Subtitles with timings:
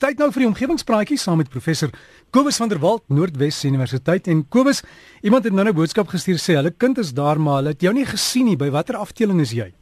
[0.00, 1.90] Tyd nou vir die omgewingspraatjie saam met professor
[2.32, 4.78] Kobus van der Walt Noordwes Universiteit en Kobus,
[5.20, 7.92] iemand het nou 'n boodskap gestuur sê hulle kind is daar maar hulle het jou
[7.92, 8.56] nie gesien nie.
[8.56, 9.72] By watter afdeling is jy?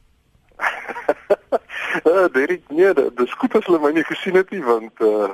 [2.04, 5.30] Ja, Derek, nee, dis goed as hulle my nie gesien het nie want uh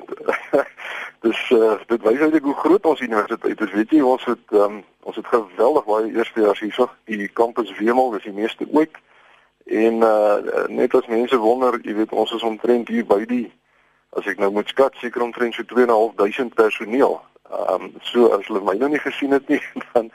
[1.24, 3.72] dis uh dit wys eintlik hoe groot ons universiteit is.
[3.72, 6.90] Weet jy, ons het um, ons het geweldig baie eerstejaars hierso.
[7.04, 8.96] Die kampus Wemel, dis die meeste ooit.
[9.64, 13.52] En uh net as mense wonder, jy weet, ons is omtrent hier by die
[14.18, 17.20] as ek nou moet skat seker omtrent so 2.500 personeel.
[17.50, 20.10] Ehm um, so as hulle my nou nie gesien het nie dan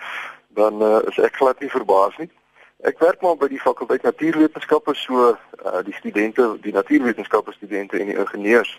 [0.59, 2.30] dan uh, is ek glad nie verbaas nie.
[2.88, 8.12] Ek werk maar by die fakulteit natuurwetenskappe so uh, die studente, die natuurwetenskappe studente en
[8.12, 8.71] die ingenieurs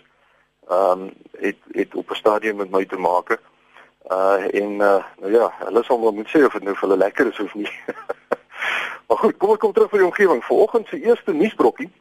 [0.69, 1.09] ehm um,
[1.41, 3.37] het het op 'n stadium met my te maak.
[4.11, 7.03] Uh en uh, nou ja, hulle sal maar moet sê of dit nou vir hulle
[7.03, 7.71] lekker is of nie.
[9.07, 10.43] maar goed, kom ek kom terug vir die omgewing.
[10.43, 11.91] Vanoggend se eerste nuusbrokkie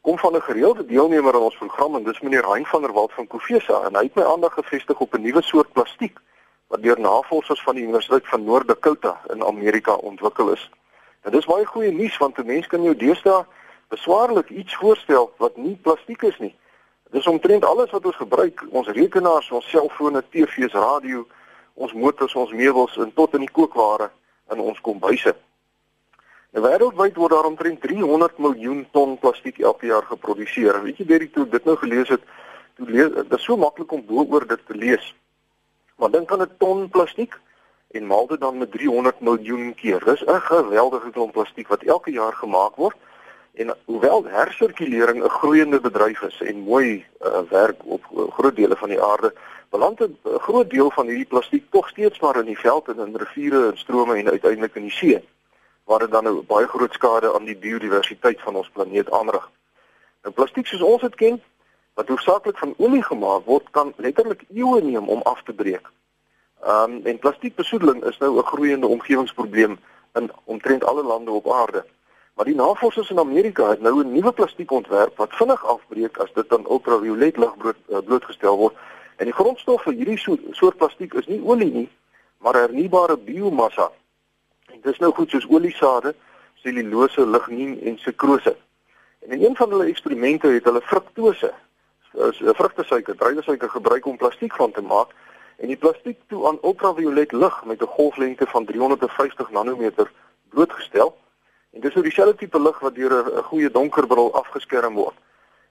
[0.00, 3.12] kom van 'n gereelde deelnemer aan ons program en dis meneer Hein van der Walt
[3.12, 6.18] van Kofesa en hy het my aandag gefestig op 'n nuwe soort plastiek
[6.66, 10.70] wat deur navorsers van die Universiteit van Noord-Dakota in Amerika ontwikkel is.
[11.22, 13.44] Dit is baie goeie nuus want 'n mens kan jou deesdae
[13.88, 16.56] beswaarlik iets voorstel wat nie plastiek is nie.
[17.10, 21.26] Dis omtrent alles wat ons gebruik, ons rekenaars, ons selfone, TV's, radio,
[21.74, 24.10] ons motors, ons meubels en tot in die kookware
[24.50, 25.34] in ons kombuise.
[26.50, 30.80] Wêreldwyd word daar omtrent 300 miljoen ton plastiek elke jaar geproduseer.
[30.82, 32.24] Weet jy baie toe dit nou gelees het,
[32.74, 35.12] toe lees dit is so maklik om bo-oor dit te lees.
[36.02, 37.38] Maar dink aan 'n ton plastiek
[37.94, 40.04] en maal dit dan met 300 miljoen keer.
[40.04, 42.96] Dis 'n geweldige klomp plastiek wat elke jaar gemaak word.
[43.54, 48.76] En hoewel hersirkulering 'n groeiende bedryf is en mooi uh, werk op uh, groot dele
[48.76, 49.34] van die aarde,
[49.70, 53.16] beland 'n groot deel van hierdie plastiek tog steeds maar in die veld en in
[53.16, 55.22] riviere en strome en uiteindelik in die see
[55.90, 59.50] waar dit dan nou baie groot skade aan die biodiversiteit van ons planeet aanrig.
[60.22, 61.40] Nou plastiek soos ons dit ken,
[61.98, 65.90] wat hoofsaaklik van olie gemaak word, kan letterlik eeue neem om af te breek.
[66.62, 69.78] Ehm um, en plastiekbesoedeling is nou 'n groeiende omgewingsprobleem
[70.14, 71.84] in omtrent alle lande op aarde.
[72.34, 76.32] Maar die navorsers in Amerika het nou 'n nuwe plastiek ontwerp wat vinnig afbreek as
[76.32, 78.76] dit aan ultraviolet lig eh, blootgestel word.
[79.16, 81.88] En die grondstof vir hierdie soort plastiek is nie olie nie,
[82.38, 83.90] maar hernubare biomassa
[84.82, 86.14] dis nou goed soos oliesade,
[86.54, 88.56] selulose, lignien en sukrose.
[89.20, 91.52] En in een van hulle eksperimente het hulle fruktose,
[92.12, 95.08] 'n vrugtesuiker, druiwesuiker gebruik om plastiek van te maak
[95.56, 100.10] en die plastiek toe aan ultraviolet lig met 'n golflengte van 350 nanometer
[100.48, 101.16] blootgestel.
[101.70, 105.14] En dis nou dieselfde tipe lig wat deur 'n goeie donkerbril afgeskerm word.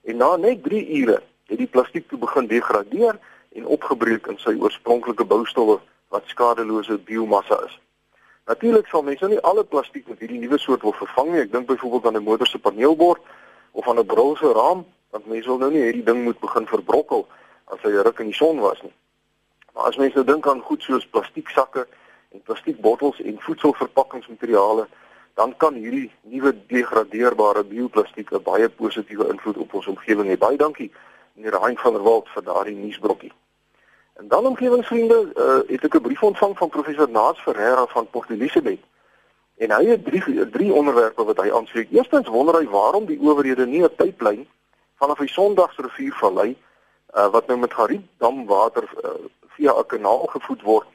[0.04, 3.18] En na net 3 ure het die plastiek toe begin degradeer
[3.52, 7.80] en opgebreek in sy oorspronklike boustowwe wat skadelose biomassa is.
[8.44, 11.40] Natuurlik sal mense nie alle plastiek met hierdie nuwe soort wil vervang nie.
[11.40, 13.20] Ek dink byvoorbeeld aan 'n motor se paneelbord
[13.72, 16.66] of aan 'n bril se raam, want mense wil nou nie hierdie ding moet begin
[16.66, 17.26] verbrokkel
[17.64, 18.92] as hy ruk in die son was nie.
[19.74, 21.86] Maar as mense nou dink aan goed soos plastieksakke
[22.30, 24.86] en plastiekbottels en voedselverpakkingsmateriale,
[25.34, 30.38] dan kan hierdie nuwe degradeerbare bioplastiek 'n baie positiewe invloed op ons omgewing hê.
[30.38, 30.90] Baie dankie
[31.34, 33.32] meneer Hein van der Walt vir daardie nuusbrokkie.
[34.14, 38.30] En dan omgewingsvriende, uh, het ek 'n brief ontvang van professor Naas Ferreira van Port
[38.30, 38.80] Elizabeth.
[39.56, 41.90] En hy het drie drie onderwerpe wat hy aanspreek.
[41.90, 44.48] Eerstens wonder hy waarom die owerhede nie 'n pyplyn
[44.94, 46.56] vanaf die Sondagsrivier vallei
[47.14, 49.10] uh, wat nou met Gariepdam water uh,
[49.56, 50.86] via 'n kanaal gevoed word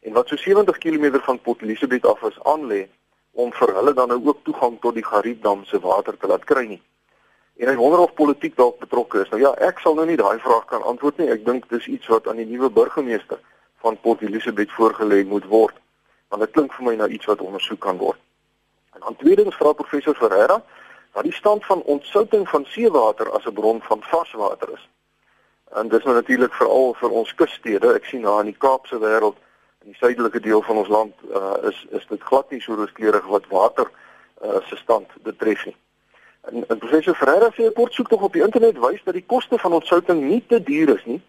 [0.00, 2.88] en wat so 70 km van Port Elizabeth af is aanlê
[3.30, 6.66] om vir hulle dan nou ook toegang tot die Gariepdam se water te laat kry
[6.66, 6.82] nie.
[7.60, 9.28] En hy wonder of politiek dalk betrokke is.
[9.28, 11.28] Nou ja, ek sal nou nie daai vraag kan antwoord nie.
[11.28, 13.36] Ek dink dis iets wat aan die nuwe burgemeester
[13.84, 15.76] van Port Elizabeth voorgelê moet word.
[16.32, 18.16] Want dit klink vir my na iets wat ondersoek kan word.
[18.96, 20.56] En dan tweedens vra professor Ferreira
[21.12, 24.88] wat die stand van ontsouting van seewater as 'n bron van varswater is.
[25.76, 27.94] En dis nou natuurlik veral vir ons kusstede.
[27.94, 29.36] Ek sien daar in die Kaapse wêreld
[29.84, 33.26] in die suidelike deel van ons land uh, is is dit glad nie so rooskleurig
[33.26, 33.90] wat water
[34.44, 35.76] uh, se stand betref nie.
[36.40, 39.26] En, en professor Ferreira sê 'n kort soek tog op die internet wys dat die
[39.26, 41.22] koste van ontsouting nie te duur is nie.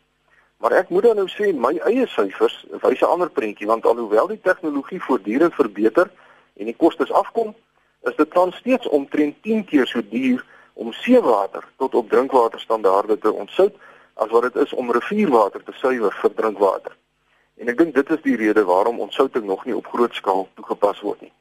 [0.58, 4.28] Maar ek moet dan nou sê my eie syfers wys 'n ander prentjie want alhoewel
[4.28, 6.12] die tegnologie voortdurend verbeter
[6.54, 7.56] en die kostes afkom,
[8.02, 13.32] is dit tans steeds omtrent 10 keer so duur om seewater tot op drinkwaterstandaarde te
[13.32, 13.76] ontsout
[14.14, 16.96] as wat dit is om rivierwater te suiwer vir drinkwater.
[17.58, 21.02] En ek dink dit is die rede waarom ontsouting nog nie op groot skaal toegepas
[21.02, 21.34] word nie.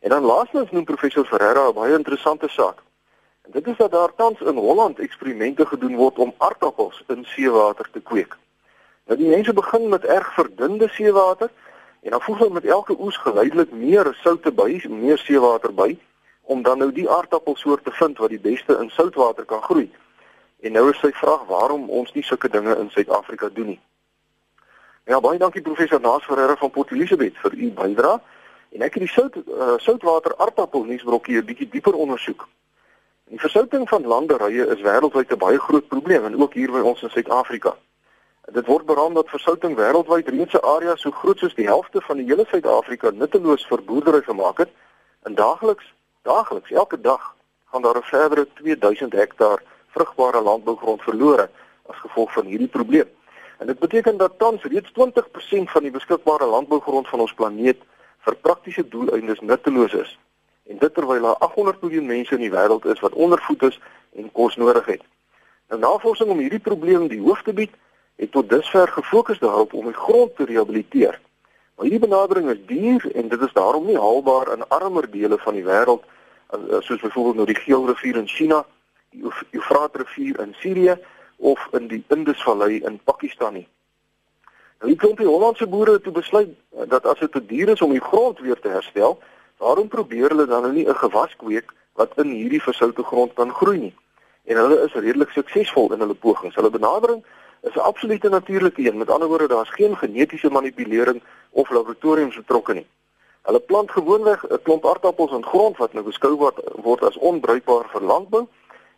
[0.00, 2.82] En dan laastens noem professor Ferreira 'n baie interessante saak.
[3.46, 7.88] En dit is dat daar tans in Holland eksperimente gedoen word om aardappels in seewater
[7.92, 8.36] te kweek.
[9.06, 11.50] Nou die mense begin met erg verdunde seewater
[12.02, 15.94] en dan voeg hulle met elke oes geleidelik meer soutte by, meer seewater by
[16.42, 19.92] om dan nou die aardappelsoort te vind wat die beste in soutwater kan groei.
[20.60, 23.80] En nou is sy vraag waarom ons nie sulke dinge in Suid-Afrika doen nie.
[25.06, 28.18] Ja, baie dankie professor Naas Ferreira van Port Elizabeth vir u bydrae.
[28.74, 32.48] En ek het die sout uh, soutwater aardappel nuusbrokkie 'n bietjie dieper ondersoek.
[33.28, 37.02] Die versouting van landerye is wêreldwyd 'n baie groot probleem en ook hier by ons
[37.02, 37.72] in Suid-Afrika.
[38.52, 42.16] Dit word beraam dat versouting wêreldwyd reeds 'n area so groot soos die helfte van
[42.16, 44.68] die hele Suid-Afrika nutteloos vir boerdery gemaak het.
[45.22, 47.34] En daagliks, daagliks, elke dag
[47.70, 51.50] gaan daar 'n verdere 2000 hektaar vrugbare landbougrond verlore
[51.86, 53.08] as gevolg van hierdie probleem.
[53.58, 57.82] En dit beteken dat tans reeds 20% van die beskikbare landbougrond van ons planeet
[58.18, 60.18] vir praktiese doeleindes nutteloos is
[60.66, 63.80] en dit terwyl daar 800 miljoen mense in die wêreld is wat ondervoed is
[64.16, 65.02] en kos nodig het.
[65.68, 67.72] Nou navorsing om hierdie probleem die hoof te bied,
[68.16, 71.20] het tot dusver gefokus daarop om die grond te rehabiliteer.
[71.76, 75.54] Maar hierdie benadering is duur en dit is daarom nie haalbaar in armer dele van
[75.54, 76.04] die wêreld
[76.80, 78.64] soos byvoorbeeld nou die Geelrivier in China,
[79.10, 80.96] die Eufraatrivier in Sirië
[81.36, 83.68] of in die Indusvallei in Pakistan nie.
[84.78, 86.52] Nou die klompie Hollandse boere het toe besluit
[86.88, 89.18] dat as dit te duur is om die grond weer te herstel,
[89.58, 93.52] Waarom probeer hulle dan nou nie 'n gewas kweek wat in hierdie versoute grond kan
[93.52, 93.94] groei nie?
[94.44, 96.54] En hulle is redelik suksesvol in hulle pogings.
[96.54, 97.24] Hulle benadering
[97.62, 98.98] is 'n absolute natuurlike een.
[98.98, 102.86] Met ander woorde, daar's geen genetiese manipulering of laboratoriums betrokke nie.
[103.42, 107.88] Hulle plant gewoonweg 'n klomp aardappels in grond wat nou beskou word, word as onbruikbaar
[107.88, 108.48] vir landbou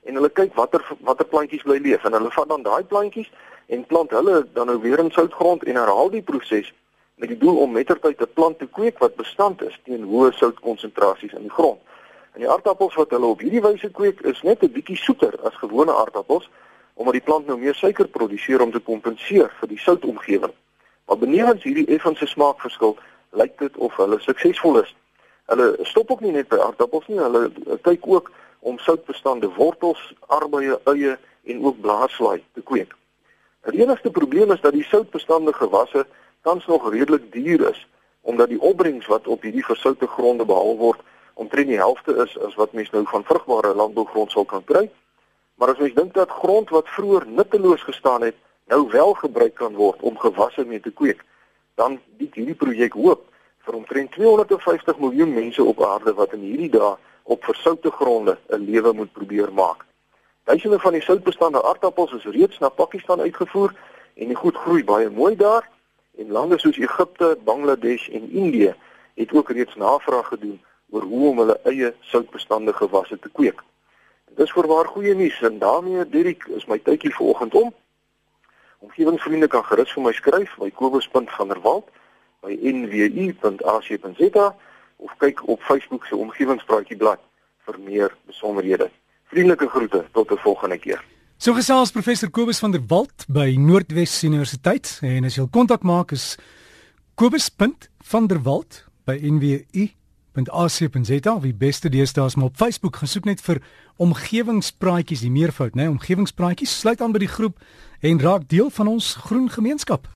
[0.03, 3.31] en hulle kyk watter watter plantjies bly leef en hulle vat dan daai plantjies
[3.67, 6.73] en plant hulle dan nou weer in soutgrond en herhaal die proses
[7.19, 11.33] met die doel om mettertyd 'n plant te kweek wat bestand is teen hoë soutkonsentrasies
[11.33, 11.81] in die grond.
[12.33, 15.55] En die aardappels wat hulle op hierdie wyse kweek is net 'n bietjie soeter as
[15.55, 16.51] gewone aardappels
[16.95, 20.53] omdat die plant nou meer suiker produseer om te kompenseer vir die soutomgewing.
[21.07, 22.97] Maar benewens hierdie effense smaakverskil,
[23.31, 24.95] lyk dit of hulle suksesvol is.
[25.47, 27.51] Hulle stop ook nie net by aardappels nie, hulle
[27.83, 28.31] kyk ook
[28.61, 32.95] om soutbestande wortels, arbeye, eie en ook blaarslaai te kweek.
[33.71, 36.07] Die enigste probleem is dat die soutbestande gewasse
[36.49, 37.87] tans nog redelik duur is
[38.21, 41.01] omdat die opbrengs wat op hierdie versoute gronde behaal word
[41.35, 44.89] omtrent die helfte is as wat mens nou van vrugbare landbougrond sal kan kry.
[45.55, 48.35] Maar as mens dink dat grond wat vroeër nutteloos gestaan het,
[48.73, 51.23] nou wel gebruik kan word om gewasse mee te kweek,
[51.75, 53.25] dan bied hierdie projek hoop
[53.69, 58.65] vir omtrent 250 miljoen mense op aarde wat in hierdie dae op versoute gronde 'n
[58.65, 59.85] lewe moet probeer maak.
[60.45, 63.75] Duisende van die soutbestande aardappels is reeds na Pakistan uitgevoer
[64.17, 65.77] en die goed groei baie mooi daar.
[66.19, 68.75] En lande soos Egipte, Bangladesh en Indië
[69.15, 70.61] het ook reeds navraag gedoen
[70.91, 73.63] oor hoe om hulle eie soutbestande gewasse te kweek.
[74.39, 77.75] Dis voorwaar goeie nuus en daarmee Dirk is my tydjie vanoggend om.
[78.79, 81.91] Omgewingsvriende kan gerus vir my skryf by kobus.vanderwalt
[82.43, 84.47] by nwu.ac.za
[84.97, 87.23] of kyk op Facebook se omgewingspraatjie blad
[87.67, 88.91] vir meer besonderhede.
[89.31, 91.05] Vriendelike groete tot 'n volgende keer.
[91.39, 95.85] So gesels professor Kobus van der Walt by Noordwes Universiteit en as jy wil kontak
[95.87, 96.33] maak is
[97.15, 103.63] kobus.vanderwalt by nwu.ac.za of die beste deesdae is maar op Facebook gaan soek net vir
[104.03, 107.63] omgewingspraatjies die meervoud nê nee, omgewingspraatjies sluit aan by die groep
[108.03, 110.11] en raak deel van ons groen gemeenskap